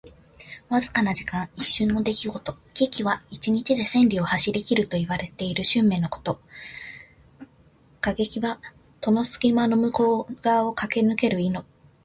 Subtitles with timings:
[0.67, 1.47] わずかな時間。
[1.57, 2.53] 一瞬の出来事。
[2.73, 6.41] 「騏驥」は一日で千里を走りきるといわれる駿馬のこと。
[8.01, 8.59] 「過隙」は
[8.99, 11.53] 戸の隙間の向こう側をかけぬける意。